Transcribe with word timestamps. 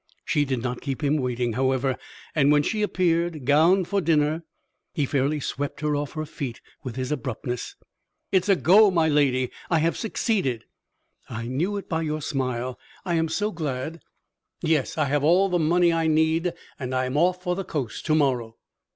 She 0.25 0.45
did 0.45 0.63
not 0.63 0.81
keep 0.81 1.03
him 1.03 1.17
waiting, 1.17 1.53
however, 1.53 1.95
and 2.33 2.51
when 2.51 2.63
she 2.63 2.81
appeared, 2.81 3.45
gowned 3.45 3.87
for 3.87 4.01
dinner, 4.01 4.41
he 4.95 5.05
fairly 5.05 5.39
swept 5.39 5.81
her 5.81 5.95
off 5.95 6.13
her 6.13 6.25
feet 6.25 6.59
with 6.83 6.95
his 6.95 7.11
abruptness. 7.11 7.75
"It's 8.31 8.49
a 8.49 8.55
go, 8.55 8.89
my 8.89 9.07
Lady; 9.07 9.51
I 9.69 9.77
have 9.77 9.95
succeeded." 9.95 10.65
"I 11.29 11.45
knew 11.47 11.77
it 11.77 11.87
by 11.87 12.01
your 12.01 12.23
smile. 12.23 12.79
I 13.05 13.13
am 13.13 13.29
so 13.29 13.51
glad!" 13.51 14.01
"Yes. 14.63 14.97
I 14.97 15.05
have 15.05 15.23
all 15.23 15.49
the 15.49 15.59
money 15.59 15.93
I 15.93 16.07
need, 16.07 16.53
and 16.79 16.95
I 16.95 17.05
am 17.05 17.15
off 17.15 17.43
for 17.43 17.55
the 17.55 17.63
Coast 17.63 18.03
to 18.07 18.15
morrow." 18.15 18.57